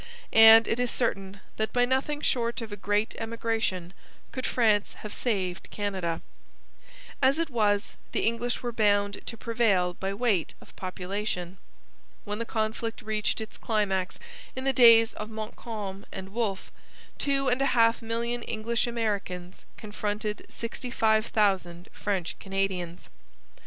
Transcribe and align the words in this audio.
And 0.33 0.67
it 0.67 0.79
is 0.79 0.89
certain 0.89 1.41
that 1.57 1.71
by 1.71 1.85
nothing 1.85 2.21
short 2.21 2.59
of 2.61 2.71
a 2.71 2.75
great 2.75 3.13
emigration 3.19 3.93
could 4.31 4.47
France 4.47 4.93
have 5.05 5.13
saved 5.13 5.69
Canada. 5.69 6.23
As 7.21 7.37
it 7.37 7.51
was, 7.51 7.97
the 8.11 8.25
English 8.25 8.63
were 8.63 8.71
bound 8.71 9.21
to 9.27 9.37
prevail 9.37 9.93
by 9.93 10.11
weight 10.15 10.55
of 10.59 10.75
population. 10.75 11.59
When 12.23 12.39
the 12.39 12.45
conflict 12.47 13.03
reached 13.03 13.39
its 13.39 13.59
climax 13.59 14.17
in 14.55 14.63
the 14.63 14.73
days 14.73 15.13
of 15.13 15.29
Montcalm 15.29 16.07
and 16.11 16.29
Wolfe, 16.33 16.71
two 17.19 17.47
and 17.47 17.61
a 17.61 17.67
half 17.77 18.01
million 18.01 18.41
English 18.41 18.87
Americans 18.87 19.65
confronted 19.77 20.47
sixty 20.49 20.89
five 20.89 21.27
thousand 21.27 21.89
French 21.93 22.39
Canadians. 22.39 23.11